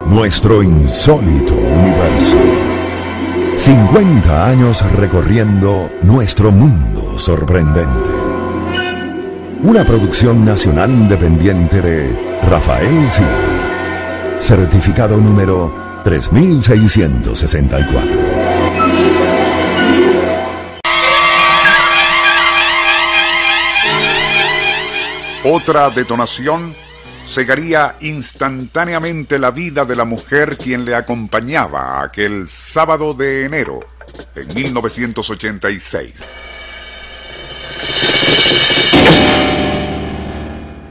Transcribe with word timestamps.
Nuestro 0.00 0.62
insólito 0.62 1.54
universo. 1.54 2.36
50 3.56 4.46
años 4.46 4.82
recorriendo 4.92 5.90
nuestro 6.02 6.52
mundo 6.52 7.18
sorprendente. 7.18 8.10
Una 9.62 9.82
producción 9.84 10.44
nacional 10.44 10.90
independiente 10.90 11.80
de 11.80 12.38
Rafael 12.42 13.10
Silva. 13.10 13.30
Certificado 14.38 15.16
número 15.18 15.72
3664. 16.04 18.10
Otra 25.44 25.88
detonación 25.90 26.74
cegaría 27.24 27.96
instantáneamente 28.00 29.38
la 29.38 29.50
vida 29.50 29.84
de 29.84 29.96
la 29.96 30.04
mujer 30.04 30.58
quien 30.58 30.84
le 30.84 30.94
acompañaba 30.94 32.02
aquel 32.02 32.48
sábado 32.48 33.14
de 33.14 33.44
enero 33.44 33.80
de 34.34 34.44
1986. 34.46 36.16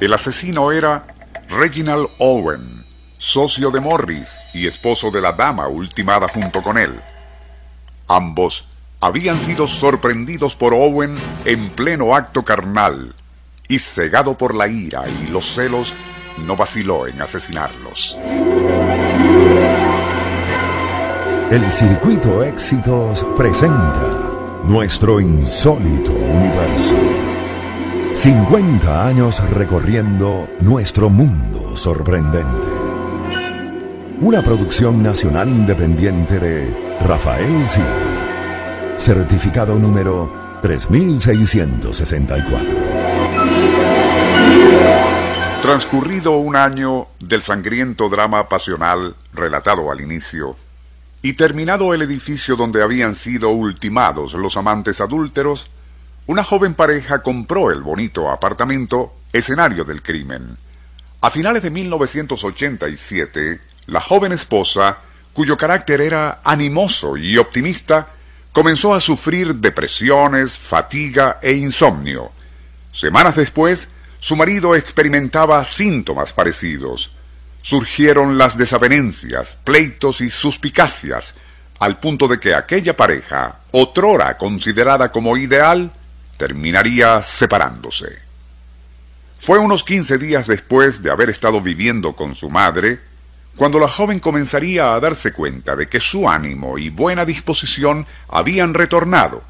El 0.00 0.12
asesino 0.12 0.72
era 0.72 1.06
Reginald 1.48 2.08
Owen, 2.18 2.84
socio 3.18 3.70
de 3.70 3.80
Morris 3.80 4.36
y 4.52 4.66
esposo 4.66 5.10
de 5.10 5.22
la 5.22 5.32
dama 5.32 5.68
ultimada 5.68 6.28
junto 6.28 6.62
con 6.62 6.76
él. 6.76 7.00
Ambos 8.08 8.68
habían 9.00 9.40
sido 9.40 9.66
sorprendidos 9.66 10.54
por 10.54 10.74
Owen 10.74 11.18
en 11.44 11.70
pleno 11.70 12.14
acto 12.14 12.44
carnal 12.44 13.14
y 13.68 13.78
cegado 13.78 14.36
por 14.36 14.54
la 14.54 14.68
ira 14.68 15.08
y 15.08 15.26
los 15.28 15.54
celos, 15.54 15.94
no 16.38 16.56
vaciló 16.56 17.06
en 17.06 17.20
asesinarlos. 17.20 18.18
El 21.50 21.70
Circuito 21.70 22.42
Éxitos 22.42 23.24
presenta 23.36 24.62
nuestro 24.64 25.20
insólito 25.20 26.12
universo. 26.12 26.94
50 28.14 29.06
años 29.06 29.48
recorriendo 29.50 30.48
nuestro 30.60 31.08
mundo 31.08 31.76
sorprendente. 31.76 32.66
Una 34.20 34.42
producción 34.42 35.02
nacional 35.02 35.48
independiente 35.48 36.40
de 36.40 36.74
Rafael 37.00 37.68
Silva. 37.68 38.96
Certificado 38.96 39.78
número 39.78 40.58
3664. 40.62 42.96
Transcurrido 45.66 46.36
un 46.36 46.54
año 46.54 47.08
del 47.18 47.42
sangriento 47.42 48.08
drama 48.08 48.48
pasional 48.48 49.16
relatado 49.32 49.90
al 49.90 50.00
inicio, 50.00 50.56
y 51.22 51.32
terminado 51.32 51.92
el 51.92 52.02
edificio 52.02 52.54
donde 52.54 52.84
habían 52.84 53.16
sido 53.16 53.50
ultimados 53.50 54.34
los 54.34 54.56
amantes 54.56 55.00
adúlteros, 55.00 55.68
una 56.26 56.44
joven 56.44 56.74
pareja 56.74 57.20
compró 57.20 57.72
el 57.72 57.82
bonito 57.82 58.30
apartamento 58.30 59.12
escenario 59.32 59.82
del 59.82 60.02
crimen. 60.02 60.56
A 61.20 61.30
finales 61.30 61.64
de 61.64 61.70
1987, 61.72 63.60
la 63.86 64.00
joven 64.00 64.30
esposa, 64.30 64.98
cuyo 65.32 65.56
carácter 65.56 66.00
era 66.00 66.42
animoso 66.44 67.16
y 67.16 67.38
optimista, 67.38 68.06
comenzó 68.52 68.94
a 68.94 69.00
sufrir 69.00 69.56
depresiones, 69.56 70.56
fatiga 70.56 71.40
e 71.42 71.54
insomnio. 71.54 72.30
Semanas 72.92 73.34
después, 73.34 73.88
su 74.18 74.36
marido 74.36 74.74
experimentaba 74.74 75.64
síntomas 75.64 76.32
parecidos. 76.32 77.10
Surgieron 77.62 78.38
las 78.38 78.56
desavenencias, 78.56 79.58
pleitos 79.64 80.20
y 80.20 80.30
suspicacias, 80.30 81.34
al 81.78 81.98
punto 81.98 82.28
de 82.28 82.40
que 82.40 82.54
aquella 82.54 82.96
pareja, 82.96 83.60
otrora 83.72 84.36
considerada 84.38 85.12
como 85.12 85.36
ideal, 85.36 85.92
terminaría 86.36 87.22
separándose. 87.22 88.18
Fue 89.40 89.58
unos 89.58 89.84
quince 89.84 90.18
días 90.18 90.46
después 90.46 91.02
de 91.02 91.10
haber 91.10 91.30
estado 91.30 91.60
viviendo 91.60 92.14
con 92.14 92.34
su 92.34 92.50
madre, 92.50 93.00
cuando 93.56 93.78
la 93.78 93.88
joven 93.88 94.20
comenzaría 94.20 94.94
a 94.94 95.00
darse 95.00 95.32
cuenta 95.32 95.76
de 95.76 95.88
que 95.88 96.00
su 96.00 96.28
ánimo 96.28 96.78
y 96.78 96.90
buena 96.90 97.24
disposición 97.24 98.06
habían 98.28 98.74
retornado, 98.74 99.44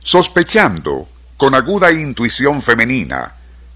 sospechando, 0.00 1.08
con 1.36 1.54
aguda 1.54 1.90
intuición 1.90 2.62
femenina, 2.62 3.33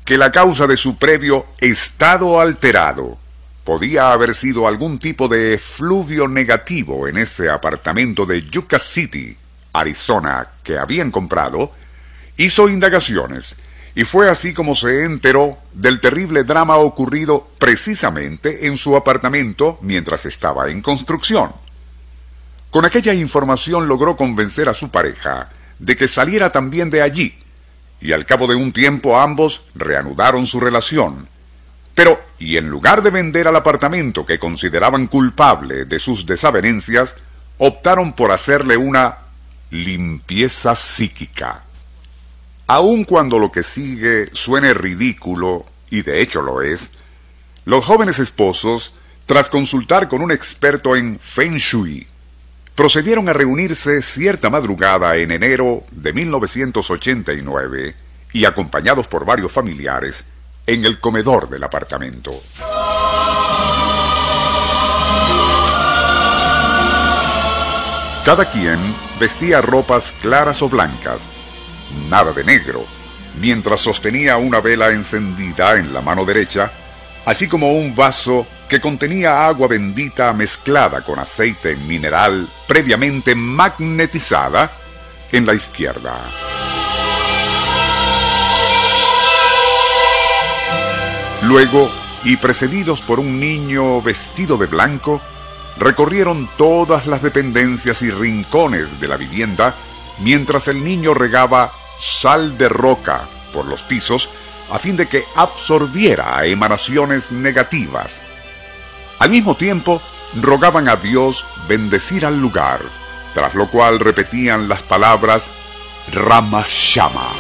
que 0.09 0.17
la 0.17 0.33
causa 0.33 0.67
de 0.67 0.79
su 0.79 0.97
previo 0.97 1.45
estado 1.61 2.41
alterado 2.41 3.19
podía 3.63 4.11
haber 4.11 4.35
sido 4.35 4.67
algún 4.67 4.99
tipo 4.99 5.29
de 5.29 5.53
efluvio 5.53 6.27
negativo 6.27 7.07
en 7.09 7.19
ese 7.19 7.51
apartamento 7.51 8.25
de 8.25 8.43
Yucca 8.45 8.79
City, 8.79 9.37
Arizona, 9.75 10.49
que 10.63 10.79
habían 10.79 11.11
comprado, 11.11 11.73
hizo 12.39 12.71
indagaciones 12.71 13.57
y 13.95 14.05
fue 14.05 14.31
así 14.31 14.55
como 14.55 14.75
se 14.75 15.05
enteró 15.05 15.59
del 15.75 16.01
terrible 16.01 16.43
drama 16.43 16.79
ocurrido 16.79 17.47
precisamente 17.59 18.67
en 18.67 18.79
su 18.79 18.97
apartamento 18.97 19.79
mientras 19.83 20.25
estaba 20.25 20.71
en 20.71 20.81
construcción. 20.81 21.53
Con 22.71 22.87
aquella 22.87 23.13
información 23.13 23.87
logró 23.87 24.17
convencer 24.17 24.71
a 24.71 24.75
su 24.75 24.89
pareja 24.89 25.51
de 25.79 25.99
que 25.99 26.09
saliera 26.09 26.51
también 26.51 26.89
de 26.89 27.03
allí, 27.03 27.39
y 28.01 28.13
al 28.13 28.27
cabo 28.27 28.47
de 28.47 28.55
un 28.55 28.73
tiempo 28.73 29.19
ambos 29.19 29.63
reanudaron 29.75 30.47
su 30.47 30.61
relación. 30.61 31.29
Pero, 31.95 32.21
y 32.39 32.57
en 32.57 32.69
lugar 32.69 33.03
de 33.03 33.11
vender 33.11 33.49
al 33.49 33.57
apartamento 33.57 34.25
que 34.25 34.39
consideraban 34.39 35.09
culpable 35.09 35.85
de 35.85 35.99
sus 35.99 36.27
desavenencias, 36.27 37.17
optaron 37.59 38.13
por 38.13 38.31
hacerle 38.31 38.77
una 38.77 39.19
limpieza 39.71 40.75
psíquica. 40.75 41.65
Aun 42.69 43.05
cuando 43.05 43.39
lo 43.39 43.51
que 43.51 43.63
sigue 43.63 44.31
suene 44.33 44.75
ridículo, 44.75 45.67
y 45.91 46.03
de 46.03 46.23
hecho 46.23 46.43
lo 46.43 46.63
es, 46.63 46.91
los 47.65 47.85
jóvenes 47.85 48.19
esposos, 48.19 48.93
tras 49.27 49.51
consultar 49.51 50.09
con 50.09 50.23
un 50.23 50.31
experto 50.31 50.95
en 50.95 51.19
Feng 51.19 51.57
Shui, 51.57 52.07
procedieron 52.79 53.29
a 53.29 53.33
reunirse 53.33 54.01
cierta 54.03 54.51
madrugada 54.51 55.17
en 55.17 55.33
enero 55.33 55.83
de 55.91 56.13
1989 56.13 57.97
y 58.33 58.45
acompañados 58.45 59.09
por 59.09 59.25
varios 59.25 59.51
familiares 59.51 60.25
en 60.65 60.85
el 60.85 61.01
comedor 61.01 61.49
del 61.49 61.65
apartamento. 61.65 62.31
Cada 68.25 68.49
quien 68.49 68.79
vestía 69.19 69.61
ropas 69.61 70.15
claras 70.23 70.63
o 70.63 70.69
blancas, 70.69 71.23
nada 72.09 72.33
de 72.33 72.45
negro, 72.45 72.87
mientras 73.41 73.81
sostenía 73.81 74.37
una 74.37 74.61
vela 74.61 74.91
encendida 74.91 75.75
en 75.79 75.93
la 75.93 76.01
mano 76.01 76.25
derecha, 76.25 76.71
así 77.27 77.49
como 77.49 77.73
un 77.73 77.97
vaso 77.97 78.47
que 78.69 78.81
contenía 78.81 79.47
agua 79.47 79.67
bendita 79.67 80.33
mezclada 80.33 81.03
con 81.03 81.19
aceite 81.19 81.75
mineral 81.75 82.49
previamente 82.67 83.35
magnetizada 83.35 84.71
en 85.33 85.47
la 85.47 85.55
izquierda. 85.55 86.21
Luego, 91.43 91.91
y 92.25 92.37
precedidos 92.37 93.01
por 93.01 93.21
un 93.21 93.41
niño 93.41 94.03
vestido 94.03 94.59
de 94.59 94.67
blanco, 94.67 95.23
recorrieron 95.79 96.51
todas 96.59 97.07
las 97.07 97.23
dependencias 97.23 98.03
y 98.03 98.11
rincones 98.11 99.01
de 99.01 99.09
la 99.09 99.17
vivienda 99.17 99.77
mientras 100.19 100.69
el 100.69 100.85
niño 100.85 101.15
regaba 101.15 101.73
sal 101.99 102.59
de 102.59 102.69
roca 102.69 103.29
por 103.53 103.65
los 103.65 103.83
pisos 103.83 104.29
a 104.71 104.79
fin 104.79 104.97
de 104.97 105.07
que 105.07 105.25
absorbiera 105.37 106.45
emanaciones 106.45 107.33
negativas 107.33 108.21
al 109.19 109.31
mismo 109.31 109.57
tiempo, 109.57 110.01
rogaban 110.35 110.89
a 110.89 110.97
Dios 110.97 111.45
bendecir 111.69 112.25
al 112.25 112.41
lugar, 112.41 112.81
tras 113.35 113.55
lo 113.55 113.69
cual 113.69 113.99
repetían 113.99 114.69
las 114.69 114.83
palabras 114.83 115.51
Ramashama. 116.13 117.33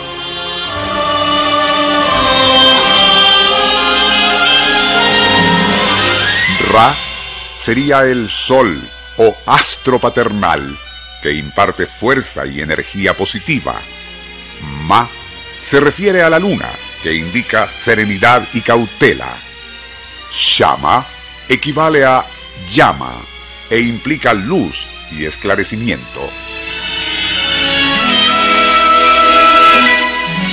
Ra 6.73 6.95
sería 7.57 8.03
el 8.03 8.29
sol 8.29 8.89
o 9.17 9.37
astro 9.47 9.99
paternal 9.99 10.79
que 11.23 11.33
imparte 11.33 11.87
fuerza 11.87 12.47
y 12.47 12.61
energía 12.61 13.17
positiva. 13.17 13.81
Ma 14.61 15.09
se 15.61 15.81
refiere 15.81 16.23
a 16.23 16.31
la 16.31 16.39
luna, 16.39 16.71
que 17.03 17.15
indica 17.15 17.67
serenidad 17.67 18.47
y 18.53 18.61
cautela. 18.61 19.37
Shama 20.31 21.07
equivale 21.49 22.05
a 22.05 22.27
llama 22.71 23.15
e 23.71 23.81
implica 23.81 24.35
luz 24.35 24.89
y 25.11 25.25
esclarecimiento. 25.25 26.29